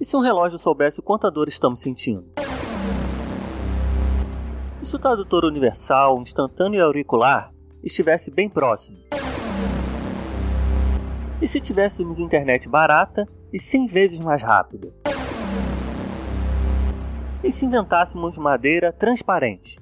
[0.00, 2.24] E se um relógio soubesse quanta dor estamos sentindo?
[4.80, 7.52] E se o tradutor universal, instantâneo e auricular
[7.84, 8.96] estivesse bem próximo?
[11.42, 14.90] E se tivéssemos internet barata e 100 vezes mais rápida?
[17.44, 19.78] E se inventássemos madeira transparente?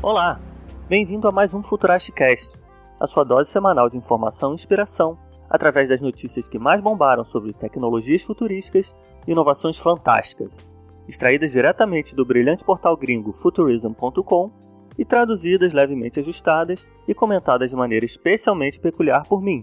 [0.00, 0.40] Olá,
[0.88, 2.56] bem-vindo a mais um Futurastcast,
[3.00, 5.18] a sua dose semanal de informação e inspiração
[5.52, 10.58] através das notícias que mais bombaram sobre tecnologias futurísticas e inovações fantásticas,
[11.06, 14.50] extraídas diretamente do brilhante portal gringo futurism.com
[14.96, 19.62] e traduzidas levemente ajustadas e comentadas de maneira especialmente peculiar por mim,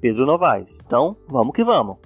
[0.00, 0.80] Pedro Novaes.
[0.84, 1.98] Então, vamos que vamos!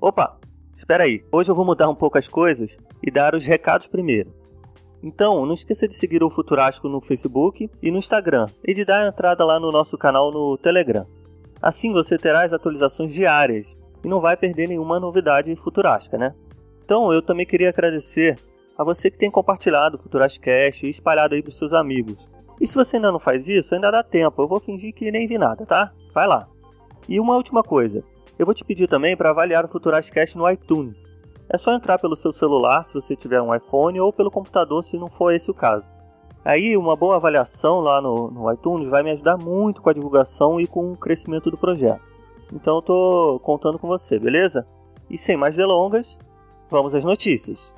[0.00, 0.36] Opa,
[0.76, 4.34] espera aí, hoje eu vou mudar um pouco as coisas e dar os recados primeiro.
[5.06, 9.06] Então, não esqueça de seguir o Futurástico no Facebook e no Instagram e de dar
[9.06, 11.06] entrada lá no nosso canal no Telegram.
[11.60, 16.34] Assim você terá as atualizações diárias e não vai perder nenhuma novidade futurástica, né?
[16.82, 18.38] Então, eu também queria agradecer
[18.78, 22.26] a você que tem compartilhado o Futurastcast e espalhado aí para seus amigos.
[22.58, 24.40] E se você ainda não faz isso, ainda dá tempo.
[24.40, 25.90] Eu vou fingir que nem vi nada, tá?
[26.14, 26.48] Vai lá.
[27.06, 28.02] E uma última coisa.
[28.38, 31.13] Eu vou te pedir também para avaliar o Futurastcast no iTunes.
[31.54, 34.98] É só entrar pelo seu celular se você tiver um iPhone ou pelo computador se
[34.98, 35.86] não for esse o caso.
[36.44, 40.58] Aí uma boa avaliação lá no, no iTunes vai me ajudar muito com a divulgação
[40.58, 42.02] e com o crescimento do projeto.
[42.52, 44.66] Então eu tô contando com você, beleza?
[45.08, 46.18] E sem mais delongas,
[46.68, 47.72] vamos às notícias.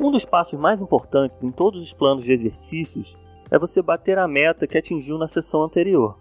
[0.00, 3.16] Um dos passos mais importantes em todos os planos de exercícios
[3.52, 6.16] é você bater a meta que atingiu na sessão anterior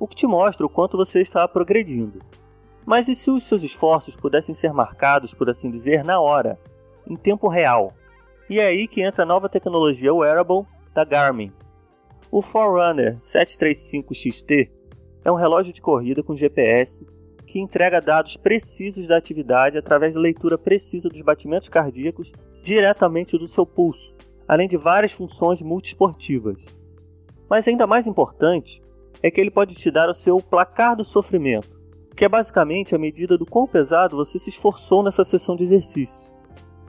[0.00, 2.20] o que te mostra o quanto você está progredindo.
[2.86, 6.58] Mas e se os seus esforços pudessem ser marcados, por assim dizer, na hora,
[7.06, 7.92] em tempo real?
[8.48, 11.52] E é aí que entra a nova tecnologia wearable da Garmin.
[12.30, 14.70] O Forerunner 735XT
[15.22, 17.06] é um relógio de corrida com GPS
[17.46, 22.32] que entrega dados precisos da atividade através da leitura precisa dos batimentos cardíacos
[22.62, 24.14] diretamente do seu pulso,
[24.48, 26.66] além de várias funções multiesportivas.
[27.48, 28.80] Mas ainda mais importante
[29.22, 31.80] é que ele pode te dar o seu placar do sofrimento,
[32.16, 36.32] que é basicamente a medida do quão pesado você se esforçou nessa sessão de exercícios.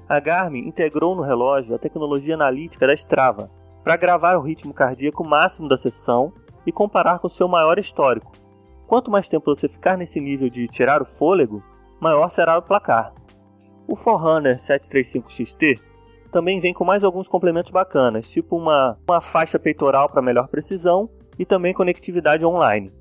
[0.07, 3.49] A Garmin integrou no relógio a tecnologia analítica da Strava
[3.83, 6.33] para gravar o ritmo cardíaco máximo da sessão
[6.65, 8.31] e comparar com o seu maior histórico.
[8.87, 11.63] Quanto mais tempo você ficar nesse nível de tirar o fôlego,
[11.99, 13.13] maior será o placar.
[13.87, 15.79] O Forerunner 735XT
[16.31, 21.09] também vem com mais alguns complementos bacanas, tipo uma, uma faixa peitoral para melhor precisão
[21.37, 22.91] e também conectividade online.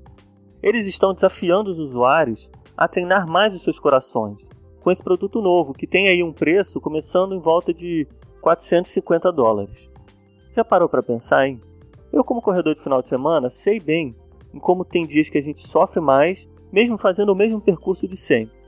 [0.61, 4.47] Eles estão desafiando os usuários a treinar mais os seus corações
[4.81, 8.07] com esse produto novo que tem aí um preço começando em volta de
[8.41, 9.89] 450 dólares.
[10.55, 11.61] Já parou para pensar, hein?
[12.11, 14.15] Eu, como corredor de final de semana, sei bem
[14.53, 18.17] em como tem dias que a gente sofre mais, mesmo fazendo o mesmo percurso de
[18.17, 18.59] sempre.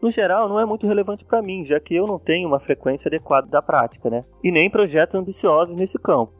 [0.00, 3.08] No geral, não é muito relevante para mim, já que eu não tenho uma frequência
[3.08, 4.22] adequada da prática, né?
[4.42, 6.32] E nem projetos ambiciosos nesse campo.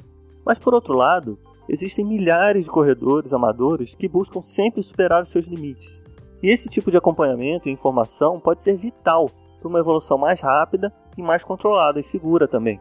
[0.46, 1.38] Mas por outro lado,
[1.68, 6.00] existem milhares de corredores amadores que buscam sempre superar os seus limites.
[6.42, 10.92] E esse tipo de acompanhamento e informação pode ser vital para uma evolução mais rápida
[11.16, 12.80] e mais controlada e segura também.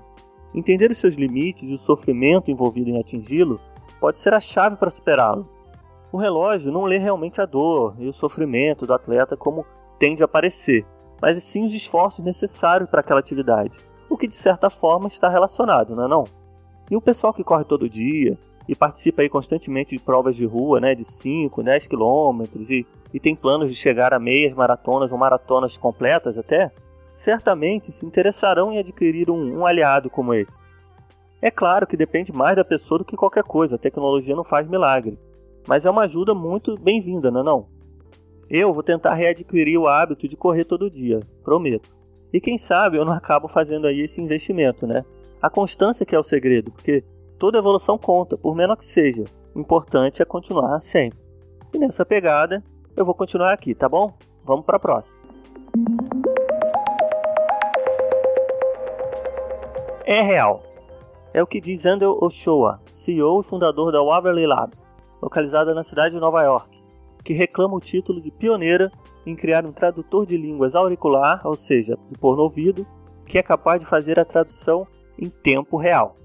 [0.54, 3.60] Entender os seus limites e o sofrimento envolvido em atingi-lo
[4.00, 5.48] pode ser a chave para superá-lo.
[6.12, 9.66] O relógio não lê realmente a dor e o sofrimento do atleta como
[10.00, 10.86] tende a parecer,
[11.22, 13.78] mas sim os esforços necessários para aquela atividade,
[14.10, 16.26] o que de certa forma está relacionado, não é não?
[16.90, 18.38] E o pessoal que corre todo dia,
[18.68, 23.20] e participa aí constantemente de provas de rua, né, de 5, 10 quilômetros e, e
[23.20, 26.72] tem planos de chegar a meias maratonas ou maratonas completas até,
[27.14, 30.64] certamente se interessarão em adquirir um, um aliado como esse.
[31.42, 34.68] É claro que depende mais da pessoa do que qualquer coisa, a tecnologia não faz
[34.68, 35.20] milagre,
[35.68, 37.68] mas é uma ajuda muito bem-vinda, não é não?
[38.50, 41.90] Eu vou tentar readquirir o hábito de correr todo dia, prometo.
[42.32, 45.04] E quem sabe eu não acabo fazendo aí esse investimento, né?
[45.42, 47.04] A constância que é o segredo, porque
[47.38, 49.26] Toda evolução conta, por menor que seja.
[49.54, 51.20] O importante é continuar sempre.
[51.74, 52.64] E nessa pegada,
[52.96, 54.14] eu vou continuar aqui, tá bom?
[54.44, 55.20] Vamos para a próxima.
[60.06, 60.64] É real.
[61.34, 66.16] É o que diz Andrew Ochoa, CEO e fundador da Waverly Labs, localizada na cidade
[66.16, 66.82] de Nova York,
[67.22, 68.90] que reclama o título de pioneira
[69.26, 72.88] em criar um tradutor de línguas auricular, ou seja, de pôr no ouvido,
[73.26, 74.88] que é capaz de fazer a tradução
[75.20, 76.16] em tempo real.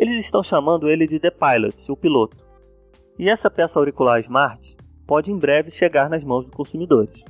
[0.00, 2.34] Eles estão chamando ele de The Pilot, o piloto.
[3.18, 4.74] E essa peça auricular Smart
[5.06, 7.22] pode em breve chegar nas mãos dos consumidores.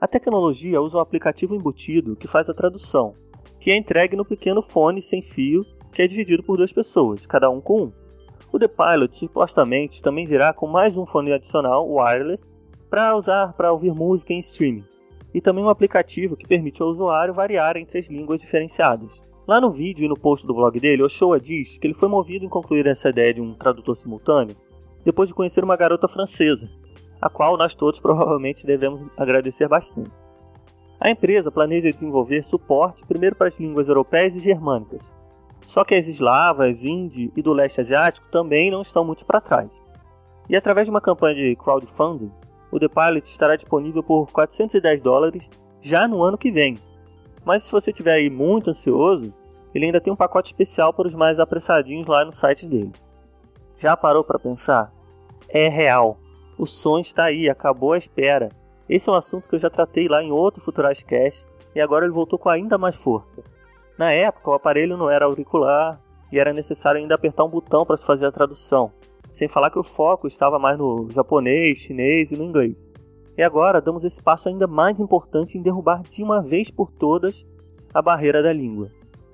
[0.00, 3.14] A tecnologia usa um aplicativo embutido que faz a tradução,
[3.60, 7.48] que é entregue no pequeno fone sem fio que é dividido por duas pessoas, cada
[7.48, 7.92] um com um.
[8.50, 12.52] O The Pilot supostamente também virá com mais um fone adicional wireless
[12.90, 14.84] para usar para ouvir música em streaming,
[15.32, 19.22] e também um aplicativo que permite ao usuário variar entre as línguas diferenciadas.
[19.46, 22.44] Lá no vídeo e no post do blog dele, Ochoa diz que ele foi movido
[22.44, 24.56] em concluir essa ideia de um tradutor simultâneo
[25.04, 26.68] depois de conhecer uma garota francesa,
[27.22, 30.10] a qual nós todos provavelmente devemos agradecer bastante.
[30.98, 35.12] A empresa planeja desenvolver suporte primeiro para as línguas europeias e germânicas,
[35.64, 39.70] só que as eslavas, hindi e do leste asiático também não estão muito para trás.
[40.48, 42.32] E através de uma campanha de crowdfunding,
[42.72, 45.48] o The Pilot estará disponível por 410 dólares
[45.80, 46.78] já no ano que vem.
[47.46, 49.32] Mas se você estiver aí muito ansioso,
[49.72, 52.92] ele ainda tem um pacote especial para os mais apressadinhos lá no site dele.
[53.78, 54.92] Já parou para pensar?
[55.48, 56.16] É real.
[56.58, 58.50] O som está aí, acabou a espera.
[58.88, 62.14] Esse é um assunto que eu já tratei lá em outro Futurascast e agora ele
[62.14, 63.44] voltou com ainda mais força.
[63.96, 66.00] Na época, o aparelho não era auricular
[66.32, 68.90] e era necessário ainda apertar um botão para se fazer a tradução,
[69.30, 72.90] sem falar que o foco estava mais no japonês, chinês e no inglês.
[73.36, 77.46] E agora damos esse passo ainda mais importante em derrubar de uma vez por todas
[77.92, 78.90] a barreira da língua.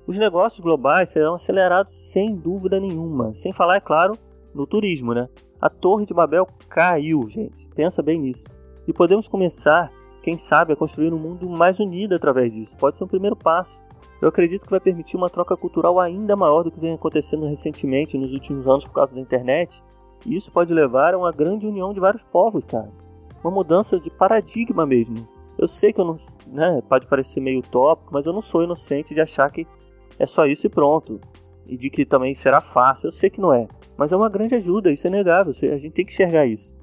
[0.06, 4.19] Os negócios globais serão acelerados sem dúvida nenhuma, sem falar, é claro,
[4.54, 5.28] no turismo, né?
[5.60, 7.69] A Torre de Babel caiu, gente.
[7.69, 8.52] Pensa bem nisso.
[8.87, 12.76] E podemos começar, quem sabe, a construir um mundo mais unido através disso.
[12.76, 13.81] Pode ser um primeiro passo
[14.22, 18.16] eu acredito que vai permitir uma troca cultural ainda maior do que vem acontecendo recentemente
[18.16, 19.82] nos últimos anos por causa da internet.
[20.25, 22.88] E isso pode levar a uma grande união de vários povos, cara.
[23.42, 25.26] Uma mudança de paradigma mesmo.
[25.58, 26.16] Eu sei que eu não,
[26.46, 29.66] né, pode parecer meio utópico, mas eu não sou inocente de achar que
[30.18, 31.20] é só isso e pronto.
[31.66, 33.08] E de que também será fácil.
[33.08, 35.92] Eu sei que não é, mas é uma grande ajuda, isso é negável, a gente
[35.92, 36.74] tem que enxergar isso.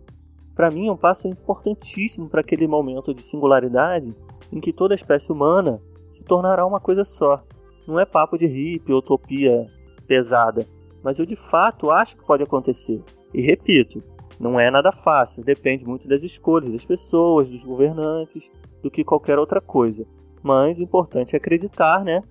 [0.56, 4.13] Para mim é um passo importantíssimo para aquele momento de singularidade
[4.51, 7.44] em que toda a espécie humana se tornará uma coisa só.
[7.88, 9.67] Não é papo de hippie, utopia
[10.07, 10.67] pesada,
[11.03, 13.01] mas eu de fato acho que pode acontecer.
[13.33, 14.00] E repito,
[14.39, 18.50] não é nada fácil, depende muito das escolhas das pessoas, dos governantes,
[18.81, 20.06] do que qualquer outra coisa.
[20.41, 22.24] Mas o importante é acreditar, né?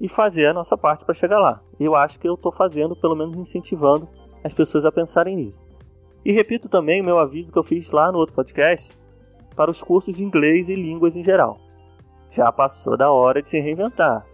[0.00, 1.60] E fazer a nossa parte para chegar lá.
[1.80, 4.08] Eu acho que eu estou fazendo, pelo menos incentivando
[4.44, 5.66] as pessoas a pensarem nisso.
[6.24, 8.96] E repito também o meu aviso que eu fiz lá no outro podcast
[9.56, 11.66] para os cursos de inglês e línguas em geral
[12.36, 14.26] já passou da hora de se reinventar.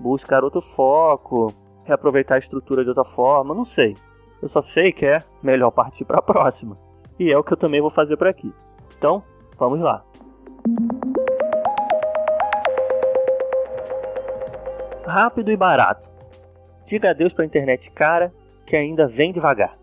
[0.00, 1.52] Buscar outro foco,
[1.84, 3.96] reaproveitar a estrutura de outra forma, não sei.
[4.42, 6.76] Eu só sei que é melhor partir para a próxima.
[7.18, 8.52] E é o que eu também vou fazer por aqui.
[8.98, 9.22] Então,
[9.56, 10.04] vamos lá.
[15.06, 16.10] Rápido e barato.
[16.84, 18.34] Diga adeus para a internet cara
[18.66, 19.76] que ainda vem devagar.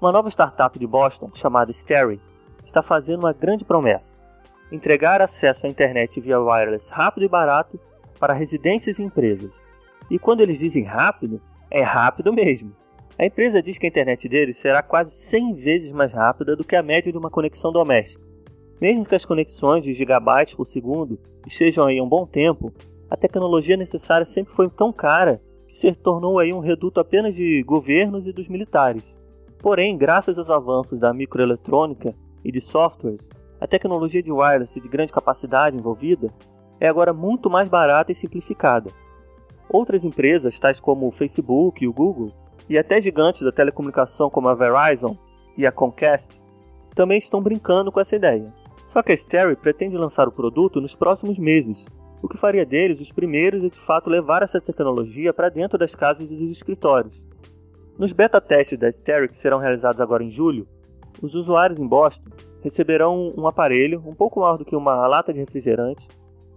[0.00, 2.20] Uma nova startup de Boston chamada Sterry
[2.64, 4.18] está fazendo uma grande promessa
[4.70, 7.80] entregar acesso à internet via wireless rápido e barato
[8.18, 9.62] para residências e empresas.
[10.10, 12.74] E quando eles dizem rápido, é rápido mesmo.
[13.18, 16.76] A empresa diz que a internet deles será quase 100 vezes mais rápida do que
[16.76, 18.24] a média de uma conexão doméstica.
[18.80, 22.72] Mesmo que as conexões de gigabytes por segundo estejam aí há um bom tempo,
[23.10, 27.60] a tecnologia necessária sempre foi tão cara que se tornou aí um reduto apenas de
[27.64, 29.18] governos e dos militares.
[29.58, 33.28] Porém, graças aos avanços da microeletrônica e de softwares,
[33.60, 36.32] a tecnologia de wireless de grande capacidade envolvida
[36.78, 38.92] é agora muito mais barata e simplificada.
[39.68, 42.32] Outras empresas, tais como o Facebook e o Google,
[42.68, 45.16] e até gigantes da telecomunicação como a Verizon
[45.56, 46.42] e a Comcast,
[46.94, 48.52] também estão brincando com essa ideia.
[48.88, 51.86] Só que a Sterry pretende lançar o produto nos próximos meses,
[52.22, 55.94] o que faria deles os primeiros a de fato levar essa tecnologia para dentro das
[55.94, 57.24] casas e dos escritórios.
[57.98, 60.66] Nos beta testes da Sterry, que serão realizados agora em julho,
[61.20, 62.30] os usuários em Boston
[62.62, 66.08] receberão um aparelho um pouco maior do que uma lata de refrigerante,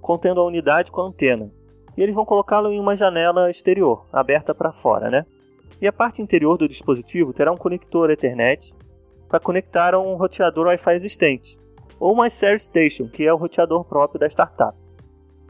[0.01, 1.51] contendo a unidade com a antena.
[1.97, 5.25] E eles vão colocá-lo em uma janela exterior, aberta para fora, né?
[5.81, 8.75] E a parte interior do dispositivo terá um conector Ethernet
[9.27, 11.57] para conectar a um roteador Wi-Fi existente,
[11.99, 14.77] ou uma Share Station, que é o roteador próprio da startup.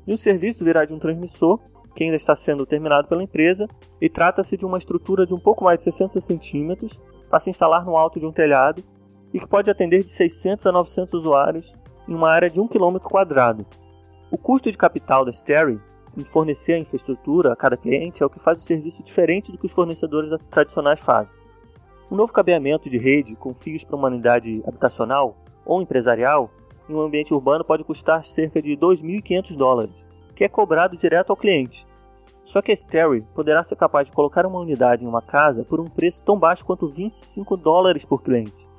[0.07, 1.59] E o serviço virá de um transmissor,
[1.93, 3.67] que ainda está sendo terminado pela empresa,
[4.00, 7.83] e trata-se de uma estrutura de um pouco mais de 60 centímetros para se instalar
[7.83, 8.81] no alto de um telhado
[9.33, 11.75] e que pode atender de 600 a 900 usuários
[12.07, 13.65] em uma área de 1 km quadrado.
[14.29, 15.79] O custo de capital da Sterry
[16.18, 19.58] em fornecer a infraestrutura a cada cliente é o que faz o serviço diferente do
[19.58, 21.36] que os fornecedores tradicionais fazem.
[22.12, 26.51] Um novo cabeamento de rede com fios para uma unidade habitacional ou empresarial
[26.89, 29.96] em um ambiente urbano pode custar cerca de 2.500 dólares,
[30.36, 31.88] que é cobrado direto ao cliente.
[32.44, 35.80] Só que a Sterry poderá ser capaz de colocar uma unidade em uma casa por
[35.80, 38.70] um preço tão baixo quanto 25 dólares por cliente.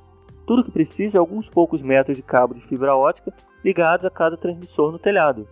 [0.46, 3.32] Tudo que precisa é alguns poucos metros de cabo de fibra ótica
[3.64, 5.48] ligados a cada transmissor no telhado.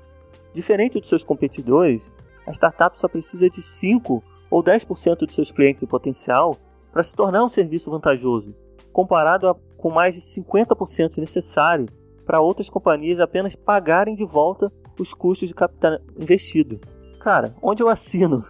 [0.52, 2.12] Diferente dos seus competidores,
[2.46, 6.56] a startup só precisa de 5 ou 10% de seus clientes em potencial
[6.92, 8.54] para se tornar um serviço vantajoso,
[8.92, 11.86] comparado a, com mais de 50% necessário
[12.26, 16.80] para outras companhias apenas pagarem de volta os custos de capital investido.
[17.20, 18.44] Cara, onde eu assino?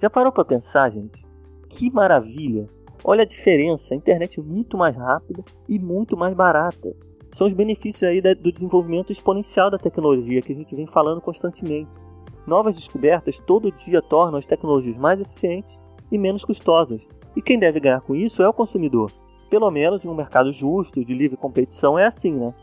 [0.00, 1.26] Já parou para pensar, gente?
[1.68, 2.66] Que maravilha!
[3.02, 6.94] Olha a diferença, a internet é muito mais rápida e muito mais barata.
[7.32, 11.98] São os benefícios aí do desenvolvimento exponencial da tecnologia que a gente vem falando constantemente.
[12.46, 17.06] Novas descobertas todo dia tornam as tecnologias mais eficientes e menos custosas.
[17.36, 19.12] E quem deve ganhar com isso é o consumidor.
[19.48, 22.54] Pelo menos em um mercado justo, de livre competição, é assim, né?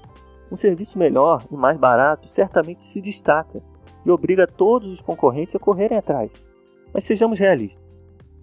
[0.52, 3.62] Um serviço melhor e mais barato certamente se destaca
[4.06, 6.46] e obriga todos os concorrentes a correrem atrás.
[6.94, 7.84] Mas sejamos realistas.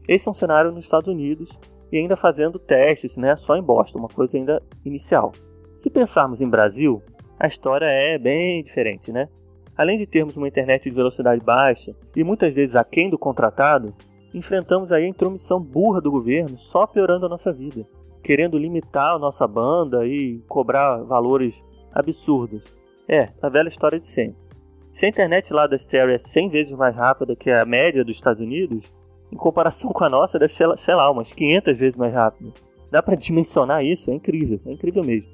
[0.07, 1.59] Esse é um cenário nos Estados Unidos
[1.91, 5.33] e ainda fazendo testes, né, só em Boston, uma coisa ainda inicial.
[5.77, 7.03] Se pensarmos em Brasil,
[7.39, 9.29] a história é bem diferente, né?
[9.77, 13.93] Além de termos uma internet de velocidade baixa e muitas vezes aquém do contratado,
[14.33, 17.85] enfrentamos aí a intromissão burra do governo só piorando a nossa vida,
[18.23, 22.63] querendo limitar a nossa banda e cobrar valores absurdos.
[23.09, 24.45] É, a velha história de sempre.
[24.93, 28.15] Se a internet lá da Stereo é 100 vezes mais rápida que a média dos
[28.15, 28.93] Estados Unidos,
[29.31, 32.53] em comparação com a nossa deve ser, sei lá, umas 500 vezes mais rápida.
[32.93, 34.09] Dá para dimensionar isso?
[34.13, 35.31] É incrível, é incrível mesmo.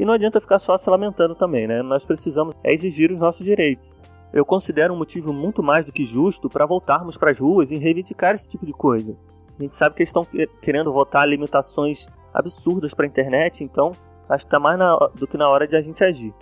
[0.00, 1.82] E não adianta ficar só se lamentando também, né?
[1.82, 3.86] Nós precisamos exigir os nossos direitos.
[4.32, 7.76] Eu considero um motivo muito mais do que justo para voltarmos para as ruas e
[7.76, 9.14] reivindicar esse tipo de coisa.
[9.58, 10.26] A gente sabe que eles estão
[10.62, 13.92] querendo votar limitações absurdas para a internet, então
[14.26, 16.32] acho que está mais na, do que na hora de a gente agir.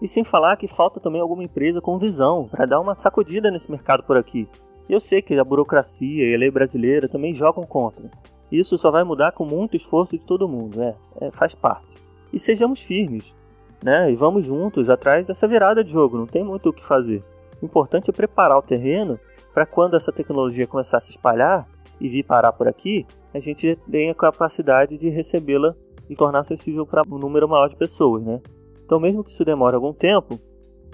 [0.00, 3.68] E sem falar que falta também alguma empresa com visão para dar uma sacudida nesse
[3.68, 4.48] mercado por aqui.
[4.88, 8.08] Eu sei que a burocracia e a lei brasileira também jogam contra.
[8.52, 11.97] Isso só vai mudar com muito esforço de todo mundo, é, é faz parte.
[12.32, 13.34] E sejamos firmes,
[13.82, 14.10] né?
[14.10, 17.22] E vamos juntos atrás dessa virada de jogo, não tem muito o que fazer.
[17.60, 19.18] O importante é preparar o terreno
[19.52, 21.66] para quando essa tecnologia começar a se espalhar
[22.00, 25.74] e vir parar por aqui, a gente tenha capacidade de recebê-la
[26.08, 28.40] e tornar acessível para um número maior de pessoas, né?
[28.84, 30.38] Então, mesmo que isso demore algum tempo,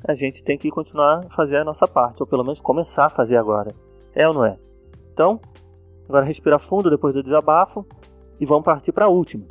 [0.07, 3.11] a gente tem que continuar a fazer a nossa parte, ou pelo menos começar a
[3.11, 3.75] fazer agora.
[4.15, 4.59] É ou não é?
[5.13, 5.41] Então,
[6.09, 7.87] agora respira fundo depois do desabafo
[8.41, 9.45] e vamos partir para a última.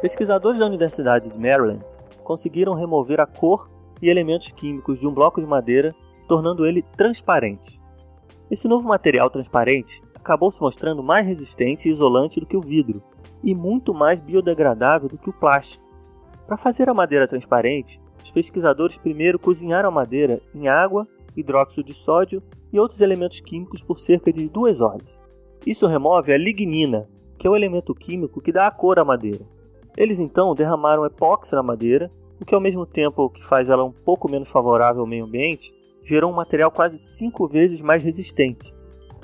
[0.00, 1.84] Pesquisadores da Universidade de Maryland
[2.24, 5.94] conseguiram remover a cor e elementos químicos de um bloco de madeira,
[6.26, 7.82] tornando ele transparente.
[8.50, 13.02] Esse novo material transparente acabou se mostrando mais resistente e isolante do que o vidro
[13.44, 15.84] e muito mais biodegradável do que o plástico.
[16.46, 21.92] Para fazer a madeira transparente, os pesquisadores primeiro cozinharam a madeira em água, hidróxido de
[21.92, 22.42] sódio
[22.72, 25.08] e outros elementos químicos por cerca de duas horas.
[25.66, 27.06] Isso remove a lignina,
[27.38, 29.44] que é o elemento químico que dá a cor à madeira.
[29.96, 33.92] Eles então derramaram epóxi na madeira, o que ao mesmo tempo que faz ela um
[33.92, 38.74] pouco menos favorável ao meio ambiente, gerou um material quase cinco vezes mais resistente.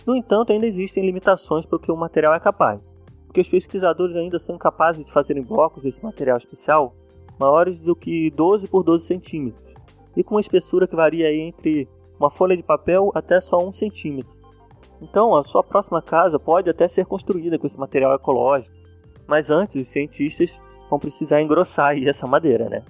[0.07, 2.81] No entanto, ainda existem limitações para o que o material é capaz,
[3.27, 6.95] porque os pesquisadores ainda são incapazes de fazerem blocos desse material especial
[7.39, 9.75] maiores do que 12 por 12 centímetros,
[10.17, 14.35] e com uma espessura que varia entre uma folha de papel até só 1 centímetro.
[15.03, 18.75] Então, a sua próxima casa pode até ser construída com esse material ecológico,
[19.27, 22.83] mas antes, os cientistas vão precisar engrossar aí essa madeira, né?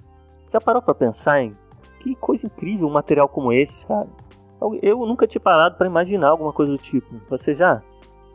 [0.51, 1.55] Já parou para pensar em
[1.99, 4.07] que coisa incrível um material como esse, cara?
[4.81, 7.07] Eu, nunca tinha parado para imaginar alguma coisa do tipo.
[7.29, 7.81] Você já?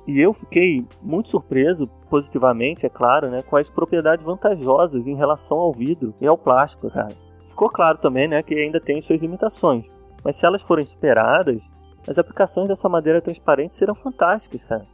[0.06, 5.58] E eu fiquei muito surpreso, positivamente, é claro, né, com as propriedades vantajosas em relação
[5.58, 7.14] ao vidro e ao plástico, cara.
[7.46, 9.86] Ficou claro também, né, que ainda tem suas limitações,
[10.24, 11.70] mas se elas forem superadas,
[12.06, 14.84] as aplicações dessa madeira transparente serão fantásticas, cara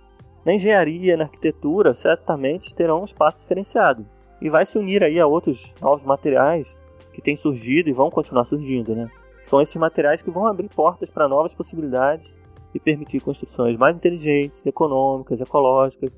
[0.45, 4.07] na engenharia, na arquitetura, certamente terão um espaço diferenciado.
[4.41, 6.77] E vai se unir aí a outros novos materiais
[7.13, 9.09] que têm surgido e vão continuar surgindo, né?
[9.49, 12.33] São esses materiais que vão abrir portas para novas possibilidades
[12.75, 16.11] e permitir construções mais inteligentes, econômicas, ecológicas.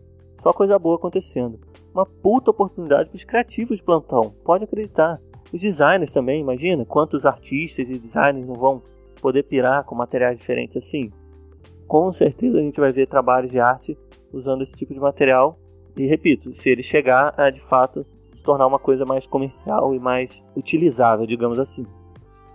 [0.43, 1.59] Só coisa boa acontecendo.
[1.95, 5.21] Uma puta oportunidade para os criativos de plantão, pode acreditar.
[5.53, 8.83] Os designers também, imagina quantos artistas e designers não vão
[9.21, 11.11] poder pirar com materiais diferentes assim.
[11.87, 13.99] Com certeza a gente vai ver trabalhos de arte
[14.33, 15.59] usando esse tipo de material.
[15.97, 19.99] E repito, se ele chegar a de fato se tornar uma coisa mais comercial e
[19.99, 21.87] mais utilizável, digamos assim.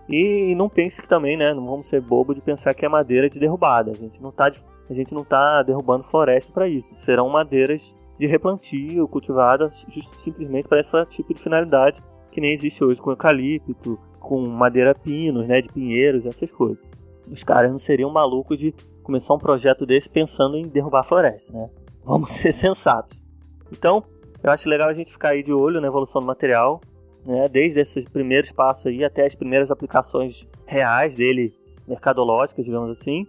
[0.09, 3.29] E não pense que também, né, não vamos ser bobo de pensar que é madeira
[3.29, 3.91] de derrubada.
[3.91, 4.51] A gente não está
[4.87, 6.95] a gente não tá derrubando floresta para isso.
[6.95, 13.01] Serão madeiras de replantio cultivadas simplesmente para esse tipo de finalidade que nem existe hoje
[13.01, 16.83] com eucalipto, com madeira pinos, né, de pinheiros, essas coisas.
[17.29, 18.73] Os caras não seriam malucos de
[19.05, 21.69] começar um projeto desse pensando em derrubar a floresta, né?
[22.03, 23.23] Vamos ser sensatos.
[23.71, 24.03] Então,
[24.43, 26.81] eu acho legal a gente ficar aí de olho na evolução do material,
[27.23, 27.47] né?
[27.47, 31.53] Desde esses primeiros passos aí até as primeiras aplicações reais dele,
[31.87, 33.27] mercadológicas, digamos assim.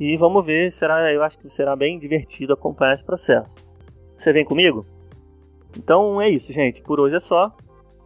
[0.00, 3.62] E vamos ver, será, eu acho que será bem divertido acompanhar esse processo.
[4.16, 4.86] Você vem comigo?
[5.76, 6.82] Então é isso, gente.
[6.82, 7.54] Por hoje é só.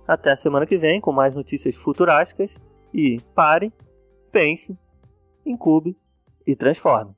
[0.07, 2.57] Até a semana que vem com mais notícias futurásticas.
[2.93, 3.73] E pare,
[4.31, 4.77] pense,
[5.47, 5.97] incube
[6.47, 7.15] e transforme.